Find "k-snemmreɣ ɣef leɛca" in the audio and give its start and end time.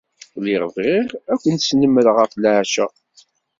1.41-2.85